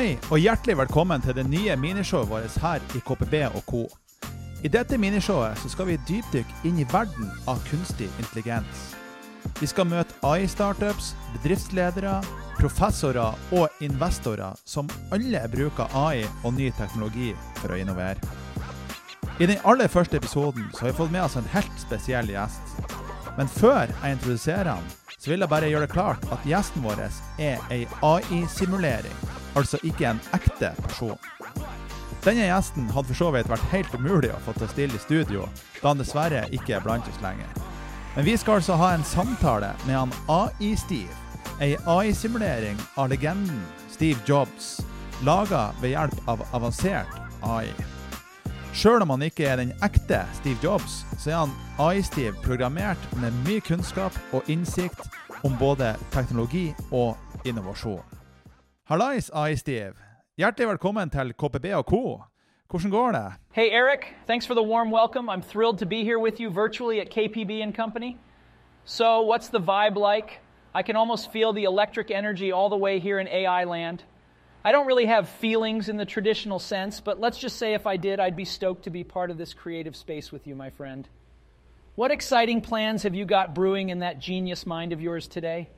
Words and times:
Hei, 0.00 0.14
og 0.32 0.38
hjertelig 0.40 0.78
velkommen 0.78 1.20
til 1.20 1.34
det 1.36 1.42
nye 1.44 1.74
minishowet 1.76 2.30
vårt 2.30 2.54
her 2.62 2.80
i 2.96 3.02
KPB 3.04 3.34
og 3.50 3.64
co. 3.68 3.80
I 4.64 4.68
dette 4.72 4.96
minishowet 4.96 5.58
så 5.60 5.68
skal 5.68 5.90
vi 5.90 5.98
dypdykke 6.08 6.60
inn 6.64 6.78
i 6.80 6.86
verden 6.88 7.26
av 7.44 7.60
kunstig 7.66 8.06
intelligens. 8.22 8.94
Vi 9.58 9.66
skal 9.68 9.90
møte 9.90 10.16
AI-startups, 10.24 11.10
bedriftsledere, 11.34 12.14
professorer 12.56 13.36
og 13.52 13.82
investorer 13.84 14.56
som 14.64 14.88
alle 15.12 15.42
bruker 15.52 15.92
AI 15.92 16.24
og 16.48 16.56
ny 16.56 16.70
teknologi 16.78 17.34
for 17.58 17.74
å 17.74 17.80
innovere. 17.82 18.24
I 19.36 19.50
den 19.52 19.60
aller 19.68 19.92
første 19.92 20.16
episoden 20.16 20.70
så 20.72 20.86
har 20.86 20.94
vi 20.94 21.00
fått 21.02 21.12
med 21.12 21.26
oss 21.26 21.36
en 21.36 21.52
helt 21.52 21.76
spesiell 21.82 22.32
gjest. 22.32 22.72
Men 23.36 23.52
før 23.52 23.92
jeg 23.92 24.16
introduserer 24.16 24.72
han, 24.78 24.88
så 25.18 25.34
vil 25.34 25.44
jeg 25.44 25.52
bare 25.52 25.68
gjøre 25.68 25.84
det 25.84 25.92
klart 25.92 26.24
at 26.32 26.48
gjesten 26.48 26.88
vår 26.88 27.04
er 27.04 27.60
ei 27.68 27.82
AI-simulering, 28.00 29.29
altså 29.54 29.80
ikke 29.86 30.08
en 30.10 30.22
ekte 30.36 30.72
person. 30.82 31.18
Denne 32.24 32.44
gjesten 32.44 32.90
hadde 32.92 33.08
for 33.08 33.16
så 33.16 33.30
vidt 33.32 33.48
vært 33.48 33.70
helt 33.72 33.94
umulig 33.96 34.28
å 34.34 34.40
få 34.44 34.52
til 34.58 34.66
å 34.66 34.72
stille 34.74 34.98
i 34.98 35.02
studio, 35.02 35.46
da 35.80 35.92
han 35.92 36.00
dessverre 36.02 36.44
ikke 36.52 36.76
er 36.76 36.84
blant 36.84 37.08
oss 37.08 37.20
lenger. 37.24 37.48
Men 38.16 38.26
vi 38.26 38.34
skal 38.36 38.58
altså 38.58 38.76
ha 38.76 38.90
en 38.92 39.06
samtale 39.06 39.70
med 39.86 39.96
han 39.96 40.12
AI-Steve, 40.28 41.16
ei 41.64 41.76
AI-simulering 41.88 42.76
av 43.00 43.08
legenden 43.12 43.62
Steve 43.92 44.20
Jobs, 44.28 44.80
laga 45.24 45.70
ved 45.80 45.94
hjelp 45.94 46.28
av 46.28 46.44
avansert 46.56 47.16
AI. 47.40 47.70
Sjøl 48.76 49.02
om 49.02 49.16
han 49.16 49.24
ikke 49.26 49.48
er 49.48 49.58
den 49.62 49.72
ekte 49.84 50.22
Steve 50.38 50.60
Jobs, 50.62 51.00
så 51.16 51.32
er 51.32 51.40
han 51.42 51.56
AI-Steve 51.80 52.36
programmert 52.44 53.10
med 53.22 53.34
mye 53.48 53.64
kunnskap 53.64 54.16
og 54.36 54.48
innsikt 54.52 55.08
om 55.42 55.56
både 55.58 55.94
teknologi 56.12 56.68
og 56.92 57.16
innovasjon. 57.48 58.19
Hallais, 58.90 59.30
AI-Steve. 59.32 59.94
Hjertelig 60.36 60.68
velkommen 60.68 61.10
til 61.10 61.32
KPB 61.38 61.64
og 61.74 61.84
co. 61.84 62.20
Hvordan 62.70 62.90
går 62.90 63.12
det? 63.12 63.32
Hey, 63.52 63.70
Erik, 63.70 64.16
thanks 64.26 64.46
for 64.46 64.54
the 64.54 64.62
warm 64.62 64.90
welcome. 64.90 65.28
I'm 65.30 65.42
thrilled 65.42 65.78
to 65.78 65.86
be 65.86 66.02
here 66.02 66.18
with 66.18 66.40
you 66.40 66.50
virtually 66.50 67.00
at 67.00 67.08
KPB 67.08 67.62
and 67.62 67.72
Company. 67.72 68.16
So, 68.84 69.22
what's 69.22 69.48
the 69.48 69.60
vibe 69.60 69.96
like? 69.96 70.40
I 70.74 70.82
can 70.82 70.96
almost 70.96 71.30
feel 71.32 71.52
the 71.52 71.64
electric 71.64 72.10
energy 72.10 72.50
all 72.50 72.68
the 72.68 72.82
way 72.86 72.98
here 72.98 73.20
in 73.20 73.28
AI 73.28 73.64
land. 73.64 74.02
I 74.64 74.72
don't 74.72 74.88
really 74.88 75.06
have 75.06 75.28
feelings 75.28 75.88
in 75.88 75.96
the 75.96 76.04
traditional 76.14 76.58
sense, 76.58 77.00
but 77.00 77.20
let's 77.20 77.38
just 77.38 77.58
say 77.58 77.74
if 77.74 77.86
I 77.86 77.96
did, 77.96 78.18
I'd 78.18 78.36
be 78.36 78.44
stoked 78.44 78.82
to 78.84 78.90
be 78.90 79.04
part 79.04 79.30
of 79.30 79.38
this 79.38 79.54
creative 79.54 79.94
space 79.94 80.32
with 80.32 80.48
you, 80.48 80.56
my 80.56 80.70
friend. 80.70 81.08
What 81.94 82.10
exciting 82.10 82.60
plans 82.60 83.04
have 83.04 83.14
you 83.14 83.24
got 83.24 83.54
brewing 83.54 83.90
in 83.90 84.00
that 84.00 84.18
genius 84.18 84.66
mind 84.66 84.92
of 84.92 85.00
yours 85.00 85.28
today? 85.28 85.68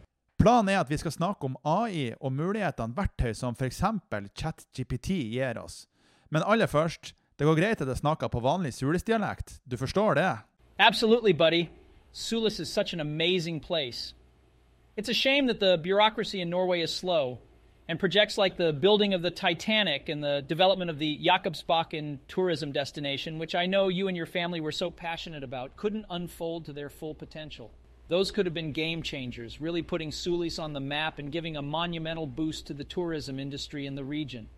Planen 0.43 0.73
er 0.73 0.81
at 0.81 0.89
vi 0.91 0.97
skal 0.99 1.13
snakke 1.15 1.47
om 1.47 1.53
AI 1.63 2.17
og 2.19 2.33
mulighetene 2.35 2.97
verktøy 2.97 3.31
som 3.39 3.55
f.eks. 3.55 3.79
ChatGPT 4.35 5.15
gir 5.31 5.61
oss. 5.61 5.87
Men 6.35 6.43
aller 6.43 6.67
først, 6.67 7.13
det 7.39 7.47
går 7.47 7.61
greit 7.61 7.81
at 7.81 7.87
jeg 7.87 8.01
snakker 8.01 8.27
på 8.27 8.43
vanlig 8.43 8.73
sulisdialekt. 8.75 9.61
Du 9.71 9.77
forstår 9.77 10.19
det? 10.19 10.33
Absolutely, 10.79 11.31
buddy. 11.33 11.69
Sulis 12.13 12.59
is 12.59 12.69
such 12.69 12.93
an 12.93 12.99
amazing 12.99 13.61
place. 13.61 14.15
It's 14.97 15.09
a 15.09 15.15
shame 15.15 15.47
that 15.47 15.61
the 15.61 15.79
bureaucracy 15.79 16.41
in 16.41 16.51
Norway 16.51 16.83
is 16.83 16.91
slow, 16.91 17.39
and 17.89 18.01
projects 18.01 18.37
like 18.37 18.57
the 18.57 18.73
building 18.73 19.15
of 19.15 19.23
the 19.23 19.31
Titanic 19.31 20.09
and 20.09 20.25
the 20.25 20.43
development 20.49 20.91
of 20.91 20.99
the 20.99 21.21
Jakobsbakken 21.23 22.19
tourism 22.27 22.73
destination, 22.73 23.39
which 23.39 23.55
I 23.55 23.67
know 23.67 23.89
you 23.89 24.09
and 24.09 24.17
your 24.17 24.27
family 24.27 24.61
were 24.61 24.73
so 24.73 24.91
passionate 24.91 25.45
about, 25.45 25.77
couldn't 25.77 26.07
unfold 26.11 26.65
to 26.65 26.73
their 26.73 26.91
full 26.91 27.15
potential. 27.15 27.71
Those 28.13 28.31
could 28.31 28.45
have 28.45 28.53
been 28.53 28.73
game 28.73 29.03
changers, 29.03 29.59
really 29.59 29.83
putting 29.83 30.11
Sulis 30.11 30.59
on 30.59 30.75
the 30.75 30.81
map 30.81 31.19
and 31.19 31.33
giving 31.33 31.57
a 31.57 31.63
monumental 31.63 32.27
boost 32.27 32.67
to 32.67 32.75
the 32.75 32.85
tourism 32.85 33.39
industry 33.39 33.87
in 33.87 33.95
the 33.95 34.05
region. 34.05 34.49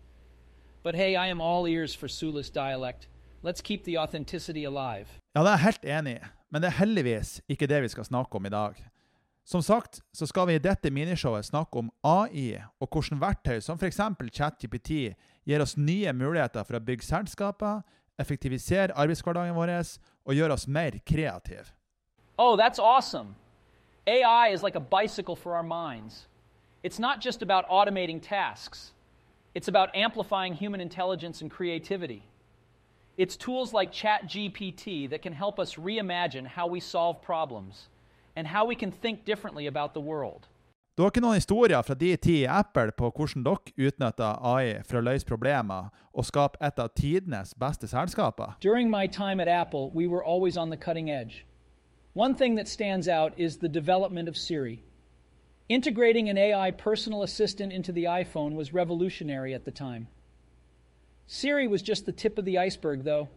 But 0.83 0.95
hey, 0.95 1.15
I 1.15 1.27
am 1.27 1.39
all 1.39 1.65
ears 1.65 1.95
for 1.95 2.07
Sulis 2.09 2.51
dialect. 2.51 3.07
Let's 3.43 3.61
keep 3.61 3.85
the 3.85 3.97
authenticity 3.97 4.65
alive. 4.65 5.07
Ja, 5.35 5.43
det 5.43 5.47
er 5.47 5.51
jeg 5.51 5.59
helt 5.59 5.85
enig 5.85 6.15
i, 6.15 6.25
men 6.51 6.61
det 6.61 6.67
er 6.67 6.75
heldigvis 6.81 7.41
ikke 7.47 7.67
det 7.67 7.81
vi 7.81 7.87
skal 7.87 8.05
snakke 8.05 8.35
om 8.35 8.45
i 8.45 8.49
dag. 8.49 8.73
Som 9.45 9.61
sagt 9.61 10.01
så 10.13 10.27
skal 10.27 10.47
vi 10.47 10.55
i 10.55 10.59
dette 10.59 10.91
minishowet 10.91 11.45
snakke 11.45 11.79
om 11.79 11.91
AI 12.03 12.59
og 12.79 12.89
hvordan 12.91 13.21
verktøy 13.21 13.61
som 13.63 13.79
f.eks. 13.79 14.01
ChatGPT 14.33 15.15
gir 15.47 15.61
oss 15.61 15.77
nye 15.77 16.11
muligheter 16.11 16.67
for 16.67 16.75
å 16.75 16.83
bygge 16.83 17.07
selskaper, 17.07 17.87
effektivisere 18.19 18.91
arbeidshverdagen 18.91 19.55
vår 19.55 19.73
og 20.25 20.35
gjøre 20.35 20.59
oss 20.59 20.67
mer 20.67 20.99
kreative. 21.07 21.71
Oh, 22.37 22.57
that's 22.59 22.79
awesome. 22.83 23.35
AI 24.07 24.49
is 24.49 24.61
like 24.61 24.75
a 24.75 24.79
bicycle 24.79 25.35
for 25.35 25.55
our 25.55 25.63
minds. 25.63 26.27
It's 26.83 26.99
not 26.99 27.21
just 27.21 27.41
about 27.41 27.67
automating 27.69 28.21
tasks, 28.21 28.91
it's 29.55 29.67
about 29.67 29.95
amplifying 29.95 30.53
human 30.53 30.79
intelligence 30.79 31.41
and 31.41 31.49
creativity. 31.49 32.23
It's 33.17 33.37
tools 33.37 33.73
like 33.73 33.91
ChatGPT 33.91 35.09
that 35.09 35.21
can 35.21 35.33
help 35.33 35.59
us 35.59 35.75
reimagine 35.75 36.45
how 36.45 36.67
we 36.67 36.79
solve 36.81 37.21
problems 37.21 37.87
and 38.35 38.45
how 38.45 38.65
we 38.65 38.75
can 38.75 38.91
think 38.91 39.25
differently 39.25 39.65
about 39.67 39.93
the 39.93 40.01
world. 40.01 40.47
Har 40.97 41.11
noen 41.19 41.35
historier 41.35 41.81
fra 41.81 41.95
de 41.95 42.13
i 42.13 42.45
Apple 42.45 42.91
på 42.91 43.09
hvordan 43.09 43.43
dere 43.43 43.87
utnytter 43.87 44.37
AI 44.39 44.83
for 44.83 44.99
å 44.99 45.03
løse 45.03 45.25
problemer 45.25 45.89
og 46.13 46.25
skape 46.25 46.57
et 46.61 46.79
av 46.79 46.93
tidenes 46.95 47.55
beste 47.59 47.87
selskaper? 47.87 48.55
During 48.61 48.89
my 48.89 49.07
time 49.07 49.41
at 49.41 49.47
Apple, 49.47 49.91
we 49.93 50.07
were 50.07 50.23
always 50.23 50.57
on 50.57 50.69
the 50.69 50.77
cutting 50.77 51.09
edge. 51.09 51.45
One 52.15 52.35
thing 52.35 52.55
that 52.55 52.69
stands 52.69 53.09
out 53.09 53.33
is 53.35 53.57
the 53.57 53.67
development 53.67 54.29
of 54.29 54.37
Siri. 54.37 54.81
Integrating 55.67 56.29
an 56.29 56.37
AI 56.37 56.71
personal 56.71 57.23
assistant 57.23 57.73
into 57.73 57.91
the 57.91 58.05
iPhone 58.05 58.55
was 58.55 58.73
revolutionary 58.73 59.53
at 59.53 59.65
the 59.65 59.71
time. 59.71 60.07
Siri 61.27 61.67
was 61.67 61.81
just 61.81 62.05
the 62.05 62.13
tip 62.13 62.37
of 62.37 62.45
the 62.45 62.57
iceberg, 62.57 63.03
though. 63.03 63.27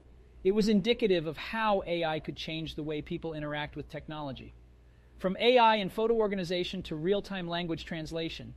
It 0.45 0.53
was 0.53 0.69
indicative 0.69 1.27
of 1.27 1.37
how 1.37 1.83
AI 1.89 2.21
could 2.21 2.37
change 2.37 2.77
the 2.77 2.85
way 2.85 3.03
people 3.03 3.35
interact 3.35 3.75
with 3.75 3.91
technology. 3.91 4.55
From 5.19 5.37
AI 5.41 5.75
and 5.75 5.93
photo 5.93 6.15
organization 6.15 6.81
to 6.85 6.95
real 6.95 7.21
time 7.21 7.49
language 7.49 7.85
translation, 7.85 8.55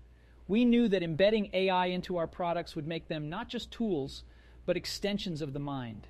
we 0.47 0.65
knew 0.65 0.87
that 0.87 1.01
embedding 1.01 1.49
AI 1.51 1.87
into 1.87 2.17
our 2.17 2.27
products 2.27 2.75
would 2.75 2.85
make 2.85 3.07
them 3.07 3.27
not 3.27 3.49
just 3.49 3.71
tools, 3.71 4.23
but 4.67 4.77
extensions 4.77 5.41
of 5.41 5.53
the 5.53 5.59
mind. 5.59 6.05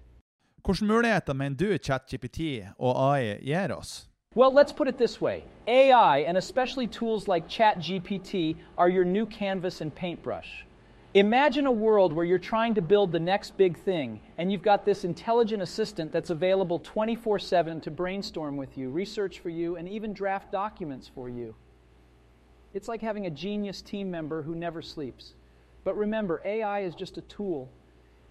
Hvilke 0.63 0.85
muligheter 0.85 1.33
mener 1.33 1.55
du 1.55 1.77
ChatGPT 1.77 2.67
og 2.77 2.95
AI 2.95 3.39
gir 3.41 3.73
oss? 3.73 4.07
Well, 4.35 4.53
let's 4.53 4.71
put 4.71 4.87
it 4.87 4.97
this 4.97 5.19
way 5.19 5.43
AI, 5.67 6.19
and 6.19 6.37
especially 6.37 6.87
tools 6.87 7.27
like 7.27 7.47
ChatGPT, 7.49 8.55
are 8.77 8.87
your 8.87 9.03
new 9.03 9.25
canvas 9.25 9.81
and 9.81 9.93
paintbrush. 9.95 10.65
Imagine 11.15 11.65
a 11.65 11.71
world 11.71 12.13
where 12.13 12.25
you're 12.25 12.37
trying 12.37 12.75
to 12.75 12.81
build 12.81 13.11
the 13.11 13.19
next 13.19 13.57
big 13.57 13.75
thing, 13.75 14.21
and 14.37 14.51
you've 14.51 14.61
got 14.61 14.85
this 14.85 15.03
intelligent 15.03 15.63
assistant 15.63 16.11
that's 16.11 16.29
available 16.29 16.79
24 16.79 17.39
7 17.39 17.81
to 17.81 17.91
brainstorm 17.91 18.55
with 18.55 18.77
you, 18.77 18.89
research 18.89 19.39
for 19.39 19.49
you, 19.49 19.77
and 19.77 19.89
even 19.89 20.13
draft 20.13 20.51
documents 20.51 21.07
for 21.07 21.27
you. 21.27 21.55
It's 22.73 22.87
like 22.87 23.01
having 23.01 23.25
a 23.25 23.31
genius 23.31 23.81
team 23.81 24.11
member 24.11 24.43
who 24.43 24.53
never 24.53 24.81
sleeps. 24.83 25.33
But 25.83 25.97
remember, 25.97 26.39
AI 26.45 26.81
is 26.81 26.93
just 26.93 27.17
a 27.17 27.21
tool. 27.21 27.67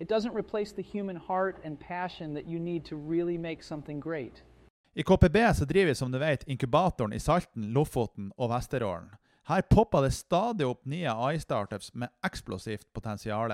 It 0.01 0.09
doesn't 0.09 0.35
replace 0.35 0.73
the 0.73 0.83
human 0.83 1.17
heart 1.17 1.57
and 1.65 1.79
passion 1.79 2.35
that 2.35 2.47
you 2.47 2.59
need 2.59 2.85
to 2.85 2.97
really 2.97 3.39
make 3.39 3.63
something 3.63 4.01
great. 4.01 4.43
I 4.95 5.03
KPB 5.03 5.55
så 5.55 5.65
driver 5.65 5.95
som 5.95 6.13
du 6.13 6.19
vet 6.19 6.49
inkubatoren 6.49 7.13
i 7.13 7.19
Salten, 7.21 7.73
Lofoten 7.73 8.33
og 8.37 8.51
Vesterålen. 8.51 9.11
Her 9.49 9.61
popper 9.63 10.03
det 10.03 10.15
stadig 10.15 10.67
opp 10.67 10.87
nye 10.87 11.13
AI-startups 11.13 11.93
med 11.95 12.09
eksplosivt 12.25 12.89
potensial. 12.93 13.53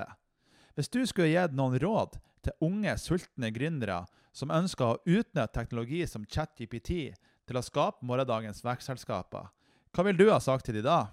Hvis 0.75 0.89
du 0.89 1.05
skulle 1.05 1.33
gitt 1.33 1.51
noen 1.51 1.75
råd 1.83 2.15
til 2.45 2.55
unge, 2.63 2.95
sultne 2.97 3.51
gründere 3.51 4.05
som 4.31 4.53
ønsker 4.53 4.85
å 4.85 4.99
utnytte 5.03 5.51
teknologi 5.51 6.05
som 6.07 6.25
ChatGPT 6.25 7.11
til 7.47 7.59
å 7.59 7.65
skape 7.65 8.07
morgendagens 8.07 8.63
vekstselskaper, 8.63 9.51
hva 9.91 10.07
vil 10.07 10.15
du 10.15 10.29
ha 10.31 10.39
sagt 10.39 10.65
til 10.65 10.79
de 10.79 10.87
da? 10.87 11.09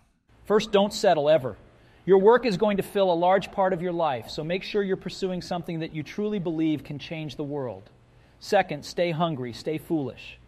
First, 0.47 0.71
don't 0.71 0.95
settle 0.95 1.27
ever. 1.27 1.57
Your 2.07 2.19
work 2.19 2.45
is 2.45 2.59
going 2.59 2.77
to 2.77 2.83
fill 2.83 3.11
a 3.11 3.15
large 3.15 3.51
part 3.51 3.73
of 3.73 3.81
your 3.81 3.93
life, 3.93 4.29
so 4.29 4.45
make 4.45 4.63
sure 4.63 4.83
you're 4.83 4.97
pursuing 4.97 5.41
something 5.41 5.81
that 5.81 5.95
you 5.95 6.03
truly 6.03 6.39
believe 6.39 6.85
can 6.85 6.99
change 6.99 7.37
the 7.37 7.45
world. 7.45 7.89
Second, 8.41 8.85
stay 8.85 9.11
hungry, 9.11 9.55
stay 9.55 9.79
foolish. 9.79 10.39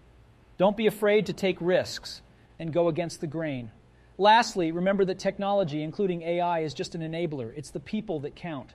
Don't 0.59 0.77
be 0.77 0.87
afraid 0.87 1.25
to 1.27 1.33
take 1.33 1.57
risks 1.61 2.21
and 2.59 2.75
go 2.75 2.89
against 2.89 3.23
the 3.23 3.27
grain. 3.27 3.71
Lastly, 4.19 4.71
remember 4.71 5.07
that 5.07 5.19
technology, 5.19 5.83
including 5.83 6.21
AI, 6.21 6.61
is 6.61 6.75
just 6.75 6.95
an 6.95 7.01
enabler. 7.01 7.53
It's 7.57 7.71
the 7.71 7.81
people 7.81 8.21
that 8.21 8.37
count. 8.37 8.75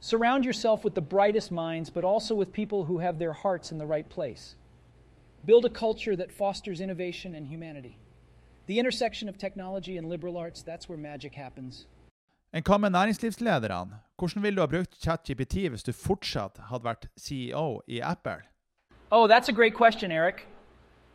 Surround 0.00 0.44
yourself 0.44 0.82
with 0.82 0.96
the 0.96 1.00
brightest 1.00 1.52
minds, 1.52 1.88
but 1.88 2.02
also 2.02 2.34
with 2.34 2.52
people 2.52 2.84
who 2.84 2.98
have 2.98 3.20
their 3.20 3.32
hearts 3.32 3.70
in 3.70 3.78
the 3.78 3.86
right 3.86 4.08
place. 4.08 4.56
Build 5.44 5.64
a 5.64 5.70
culture 5.70 6.16
that 6.16 6.32
fosters 6.32 6.80
innovation 6.80 7.36
and 7.36 7.46
humanity. 7.46 7.96
The 8.66 8.78
intersection 8.78 9.28
of 9.28 9.38
technology 9.38 9.96
and 9.96 10.08
liberal 10.08 10.36
arts, 10.36 10.62
that's 10.62 10.88
where 10.88 10.98
magic 10.98 11.34
happens. 11.34 11.86
En 12.54 12.62
hva 12.62 12.78
med 12.78 12.90
næringslivslederne? 12.90 13.94
Hvordan 14.18 14.42
ville 14.42 14.56
du 14.56 14.60
ha 14.60 14.66
brukt 14.66 14.94
ChatGPT 15.02 15.54
hvis 15.68 15.82
du 15.82 15.92
fortsatt 15.92 16.58
hadde 16.68 16.84
vært 16.84 17.06
CEO 17.18 17.80
i 17.86 18.00
Apple? 18.00 18.42
Oh, 19.10 19.26
that's 19.26 19.48
a 19.48 19.52
great 19.52 19.74
question, 19.74 20.12
Erik. 20.12 20.46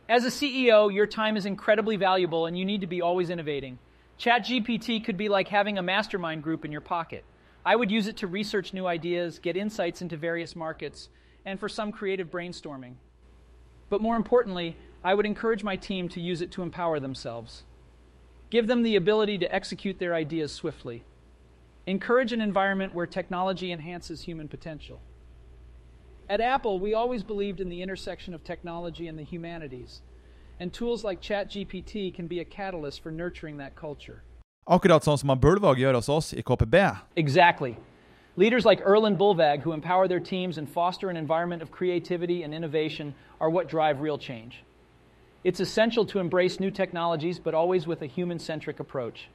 As 0.08 0.24
a 0.24 0.30
CEO, 0.30 0.90
your 0.90 1.06
time 1.06 1.36
is 1.36 1.46
incredibly 1.46 1.96
valuable 1.96 2.46
and 2.46 2.58
you 2.58 2.64
need 2.64 2.80
to 2.80 2.86
be 2.86 3.02
always 3.02 3.30
innovating. 3.30 3.78
ChatGPT 4.18 5.04
could 5.04 5.16
be 5.16 5.28
like 5.28 5.48
having 5.48 5.78
a 5.78 5.82
mastermind 5.82 6.42
group 6.42 6.64
in 6.64 6.72
your 6.72 6.80
pocket. 6.82 7.24
I 7.64 7.76
would 7.76 7.90
use 7.90 8.08
it 8.08 8.16
to 8.18 8.26
research 8.26 8.74
new 8.74 8.86
ideas, 8.86 9.38
get 9.38 9.56
insights 9.56 10.02
into 10.02 10.16
various 10.16 10.56
markets, 10.56 11.08
and 11.46 11.58
for 11.58 11.68
some 11.68 11.92
creative 11.92 12.30
brainstorming. 12.30 12.94
But 13.90 14.02
more 14.02 14.16
importantly, 14.16 14.76
I 15.04 15.14
would 15.14 15.26
encourage 15.26 15.62
my 15.62 15.76
team 15.76 16.08
to 16.10 16.20
use 16.20 16.42
it 16.42 16.50
to 16.52 16.62
empower 16.62 16.98
themselves. 16.98 17.64
Give 18.50 18.66
them 18.66 18.82
the 18.82 18.96
ability 18.96 19.38
to 19.38 19.54
execute 19.54 19.98
their 19.98 20.14
ideas 20.14 20.52
swiftly. 20.52 21.04
Encourage 21.86 22.32
an 22.32 22.40
environment 22.40 22.94
where 22.94 23.06
technology 23.06 23.72
enhances 23.72 24.22
human 24.22 24.48
potential. 24.48 25.00
At 26.28 26.40
Apple, 26.40 26.78
we 26.78 26.94
always 26.94 27.22
believed 27.22 27.60
in 27.60 27.68
the 27.68 27.80
intersection 27.80 28.34
of 28.34 28.44
technology 28.44 29.08
and 29.08 29.18
the 29.18 29.22
humanities, 29.22 30.02
and 30.60 30.72
tools 30.72 31.04
like 31.04 31.22
ChatGPT 31.22 32.14
can 32.14 32.26
be 32.26 32.40
a 32.40 32.44
catalyst 32.44 33.02
for 33.02 33.10
nurturing 33.10 33.56
that 33.58 33.76
culture. 33.76 34.22
Akkurat 34.68 35.00
sånn 35.00 35.16
som 35.16 35.32
Bulvåg 35.40 35.80
gjør 35.80 35.96
hos 35.96 36.10
oss 36.12 36.34
i 36.36 36.42
KPB. 36.44 37.00
Exactly. 37.16 37.78
Leaders 38.36 38.66
like 38.66 38.82
Erland 38.84 39.16
Bulvåg, 39.16 39.62
who 39.62 39.72
empower 39.72 40.06
their 40.06 40.20
teams 40.20 40.58
and 40.58 40.68
foster 40.68 41.08
an 41.08 41.16
environment 41.16 41.62
of 41.62 41.70
creativity 41.70 42.42
and 42.42 42.52
innovation, 42.52 43.14
are 43.40 43.48
what 43.48 43.68
drive 43.68 44.02
real 44.02 44.18
change. 44.18 44.62
It's 45.44 45.60
essential 45.60 46.04
to 46.06 46.18
embrace 46.18 46.58
new 46.58 46.70
technologies, 46.70 47.38
but 47.38 47.54
always 47.54 47.86
with 47.86 48.02
a 48.02 48.06
human 48.06 48.38
centric 48.38 48.80
approach. 48.80 49.28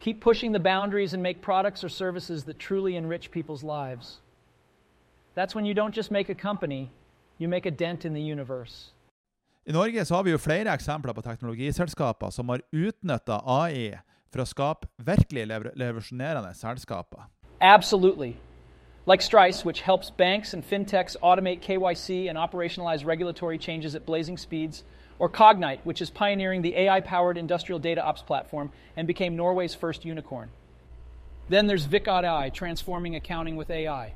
Keep 0.00 0.20
pushing 0.20 0.52
the 0.52 0.60
boundaries 0.60 1.12
and 1.12 1.22
make 1.22 1.42
products 1.42 1.84
or 1.84 1.88
services 1.88 2.44
that 2.44 2.58
truly 2.58 2.96
enrich 2.96 3.30
people's 3.30 3.62
lives. 3.62 4.18
That's 5.34 5.54
when 5.54 5.66
you 5.66 5.74
don't 5.74 5.94
just 5.94 6.10
make 6.10 6.28
a 6.28 6.34
company, 6.34 6.90
you 7.38 7.48
make 7.48 7.66
a 7.66 7.70
dent 7.70 8.04
in 8.04 8.14
the 8.14 8.22
universe. 8.22 8.92
I 9.66 9.72
Norge 9.72 10.04
så 10.04 10.14
har 10.14 10.22
vi 10.22 10.30
jo 10.30 10.38
flere 10.38 10.72
eksempler 10.72 11.12
på 11.12 11.22
teknologiselskaper 11.22 12.30
som 12.30 12.48
har 12.48 12.62
utnytta 12.72 13.42
AI 13.44 13.98
for 14.32 14.40
å 14.40 14.46
skape 14.48 14.88
virkelig 14.96 15.44
revolusjonerende 15.76 16.54
selskaper. 16.54 17.26
Absolutely. 17.60 18.36
Like 19.08 19.20
Strise, 19.20 19.64
which 19.64 19.80
helps 19.80 20.10
banks 20.10 20.52
and 20.52 20.62
fintechs 20.62 21.16
automate 21.22 21.62
KYC 21.62 22.28
and 22.28 22.36
operationalize 22.36 23.06
regulatory 23.06 23.56
changes 23.56 23.94
at 23.94 24.04
blazing 24.04 24.36
speeds, 24.36 24.84
or 25.18 25.30
Cognite, 25.30 25.80
which 25.82 26.02
is 26.02 26.10
pioneering 26.10 26.60
the 26.60 26.76
AI 26.76 27.00
powered 27.00 27.38
industrial 27.38 27.78
data 27.78 28.04
ops 28.04 28.20
platform 28.20 28.70
and 28.98 29.06
became 29.06 29.34
Norway's 29.34 29.74
first 29.74 30.04
unicorn. 30.04 30.50
Then 31.48 31.68
there's 31.68 31.86
Vic.ai, 31.86 32.50
transforming 32.50 33.16
accounting 33.16 33.56
with 33.56 33.70
AI, 33.70 34.12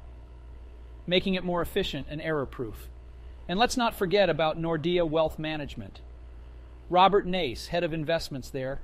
making 1.06 1.36
it 1.36 1.42
more 1.42 1.62
efficient 1.62 2.06
and 2.10 2.20
error 2.20 2.44
proof. 2.44 2.88
And 3.48 3.58
let's 3.58 3.78
not 3.78 3.94
forget 3.94 4.28
about 4.28 4.60
Nordea 4.60 5.08
Wealth 5.08 5.38
Management. 5.38 6.02
Robert 6.90 7.26
Næss, 7.26 7.68
head 7.68 7.82
of 7.82 7.94
investments 7.94 8.50
there, 8.50 8.82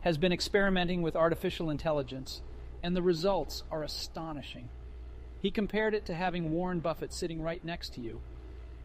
has 0.00 0.18
been 0.18 0.32
experimenting 0.32 1.00
with 1.00 1.14
artificial 1.14 1.70
intelligence, 1.70 2.40
and 2.82 2.96
the 2.96 3.02
results 3.02 3.62
are 3.70 3.84
astonishing. 3.84 4.68
He 5.44 5.50
compared 5.50 5.92
it 5.92 6.06
to 6.06 6.14
having 6.14 6.52
Warren 6.52 6.80
Buffett 6.80 7.12
sitting 7.12 7.42
right 7.42 7.62
next 7.62 7.92
to 7.94 8.00
you. 8.00 8.22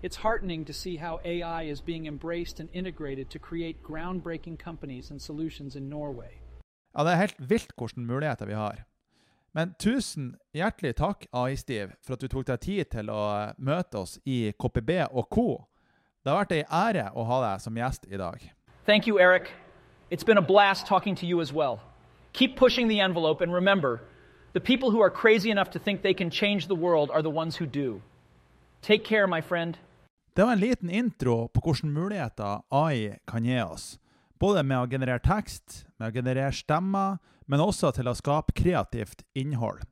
It's 0.03 0.17
heartening 0.17 0.65
to 0.65 0.73
see 0.73 0.97
how 0.97 1.21
AI 1.23 1.63
is 1.63 1.79
being 1.79 2.05
embraced 2.05 2.59
and 2.59 2.67
integrated 2.73 3.29
to 3.29 3.39
create 3.39 3.81
groundbreaking 3.81 4.59
companies 4.59 5.09
and 5.09 5.21
solutions 5.21 5.77
in 5.77 5.89
Norway. 5.89 6.41
Ja, 6.95 7.03
det 7.03 7.11
er 7.11 7.15
helt 7.15 7.39
vilt 7.39 7.71
hvilke 7.77 8.01
muligheter 8.01 8.45
vi 8.45 8.53
har. 8.53 8.83
Men 9.55 9.71
tusen 9.79 10.35
hjertelig 10.53 10.95
takk, 10.95 11.25
AI-Stiv, 11.31 11.95
for 12.03 12.13
at 12.13 12.21
du 12.21 12.27
tok 12.27 12.45
deg 12.51 12.59
tid 12.59 12.91
til 12.91 13.07
å 13.09 13.53
møte 13.57 14.03
oss 14.03 14.19
i 14.25 14.51
KPB 14.59 14.91
og 15.13 15.29
Co. 15.31 15.47
Det 16.25 16.33
har 16.33 16.43
vært 16.43 16.57
ei 16.57 16.65
ære 16.67 17.07
å 17.15 17.23
ha 17.23 17.41
deg 17.45 17.63
som 17.63 17.79
gjest 17.79 18.03
i 18.11 18.19
dag. 18.19 18.43
Thank 18.85 19.07
you, 19.07 19.17
Eric. 19.17 19.47
It's 20.11 20.27
been 20.27 20.37
a 20.37 20.47
blast 20.51 20.87
talking 20.87 21.15
to 21.15 21.25
you 21.25 21.39
as 21.39 21.53
well. 21.53 21.79
Keep 22.33 22.57
pushing 22.57 22.89
the 22.89 22.99
envelope 22.99 23.39
and 23.39 23.53
remember, 23.53 24.01
The 24.53 24.59
people 24.59 24.89
who 24.89 25.01
are 25.01 25.11
crazy 25.11 25.51
enough 25.51 25.69
to 25.71 25.79
think 25.79 26.01
they 26.01 26.13
can 26.13 26.31
change 26.31 26.67
the 26.67 26.75
world 26.75 27.11
are 27.11 27.21
the 27.21 27.29
ones 27.29 27.57
who 27.57 27.67
do. 27.67 28.01
Take 28.81 29.03
care, 29.03 29.27
my 29.27 29.41
friend. 29.41 29.77
Det 30.33 30.43
var 30.43 30.51
en 30.51 30.59
liten 30.59 30.89
intro 30.89 31.47
på 31.47 31.61
hvilke 31.61 31.85
muligheter 31.85 32.61
AI 32.69 33.19
kan 33.27 33.45
gi 33.45 33.61
oss. 33.61 33.99
Både 34.39 34.63
med 34.63 34.79
å 34.79 34.87
generere 34.89 35.19
tekst, 35.19 35.85
med 35.99 36.09
å 36.09 36.15
generere 36.15 36.51
stemmer, 36.51 37.19
men 37.45 37.59
også 37.59 37.91
til 37.91 38.07
å 38.07 38.15
skape 38.15 38.55
kreativt 38.55 39.21
innhold. 39.35 39.83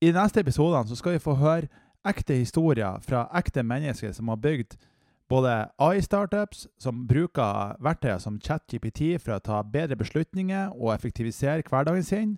I 0.00 0.10
de 0.10 0.18
neste 0.18 0.40
episodene 0.40 0.96
skal 0.96 1.14
vi 1.14 1.22
få 1.22 1.36
høre 1.38 1.68
ekte 2.08 2.34
historier 2.40 2.98
fra 3.06 3.28
ekte 3.38 3.62
mennesker 3.62 4.12
som 4.16 4.32
har 4.32 4.40
bygd 4.42 4.74
både 5.30 5.68
AI-startups, 5.78 6.66
som 6.78 7.06
bruker 7.06 7.76
verktøyer 7.78 8.18
som 8.18 8.40
ChatGPT 8.42 9.20
for 9.22 9.36
å 9.36 9.44
ta 9.44 9.62
bedre 9.62 9.96
beslutninger 9.96 10.74
og 10.74 10.90
effektivisere 10.96 11.62
hverdagen 11.68 12.04
sin, 12.04 12.34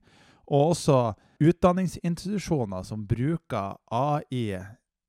og 0.46 0.74
også 0.74 0.98
utdanningsinstitusjoner 1.44 2.84
som 2.86 3.06
bruker 3.08 3.78
AI 3.92 4.60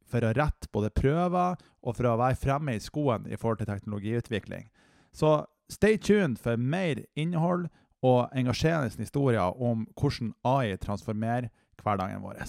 for 0.06 0.26
å 0.26 0.34
rette 0.38 0.70
både 0.74 0.94
prøver 0.96 1.58
og 1.82 1.98
for 1.98 2.10
å 2.10 2.18
være 2.22 2.40
fremme 2.40 2.76
i 2.76 2.84
skoen 2.84 3.28
i 3.30 3.38
forhold 3.40 3.62
til 3.62 3.72
teknologiutvikling. 3.72 4.70
Så 5.16 5.46
stay 5.72 5.98
tuned 5.98 6.40
for 6.42 6.60
mer 6.60 7.04
innhold 7.16 7.68
og 8.06 8.30
engasjerende 8.38 8.94
historier 9.02 9.56
om 9.62 9.88
hvordan 9.98 10.34
AI 10.46 10.76
transformerer 10.82 11.50
hverdagen 11.82 12.22
vår. 12.26 12.44